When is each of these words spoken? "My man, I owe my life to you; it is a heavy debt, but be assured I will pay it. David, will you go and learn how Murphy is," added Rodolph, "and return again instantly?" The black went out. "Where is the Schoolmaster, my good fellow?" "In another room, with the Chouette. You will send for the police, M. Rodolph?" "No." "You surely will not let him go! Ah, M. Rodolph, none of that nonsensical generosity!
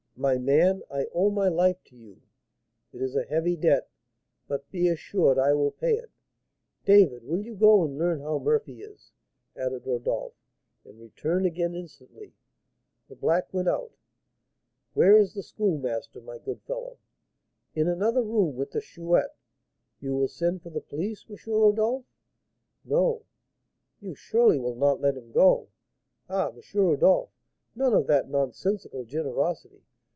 "My 0.17 0.37
man, 0.37 0.83
I 0.91 1.07
owe 1.15 1.31
my 1.31 1.47
life 1.47 1.83
to 1.85 1.95
you; 1.95 2.21
it 2.93 3.01
is 3.01 3.15
a 3.15 3.23
heavy 3.23 3.55
debt, 3.55 3.89
but 4.47 4.69
be 4.69 4.87
assured 4.87 5.39
I 5.39 5.53
will 5.53 5.71
pay 5.71 5.95
it. 5.95 6.11
David, 6.85 7.23
will 7.23 7.41
you 7.43 7.55
go 7.55 7.83
and 7.83 7.97
learn 7.97 8.19
how 8.19 8.37
Murphy 8.37 8.83
is," 8.83 9.13
added 9.55 9.83
Rodolph, 9.87 10.35
"and 10.85 10.99
return 10.99 11.47
again 11.47 11.73
instantly?" 11.73 12.35
The 13.07 13.15
black 13.15 13.51
went 13.51 13.67
out. 13.67 13.93
"Where 14.93 15.17
is 15.17 15.33
the 15.33 15.41
Schoolmaster, 15.41 16.21
my 16.21 16.37
good 16.37 16.61
fellow?" 16.61 16.99
"In 17.73 17.87
another 17.87 18.21
room, 18.21 18.55
with 18.55 18.73
the 18.73 18.81
Chouette. 18.81 19.35
You 20.01 20.13
will 20.15 20.27
send 20.27 20.61
for 20.61 20.69
the 20.69 20.81
police, 20.81 21.25
M. 21.27 21.35
Rodolph?" 21.47 22.05
"No." 22.85 23.25
"You 23.99 24.13
surely 24.13 24.59
will 24.59 24.75
not 24.75 25.01
let 25.01 25.17
him 25.17 25.31
go! 25.31 25.69
Ah, 26.29 26.49
M. 26.49 26.61
Rodolph, 26.75 27.31
none 27.73 27.95
of 27.95 28.05
that 28.05 28.29
nonsensical 28.29 29.03
generosity! 29.03 29.81